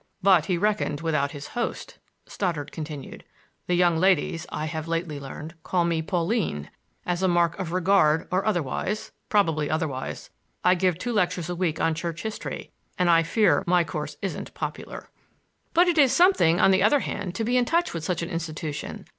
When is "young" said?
3.75-3.97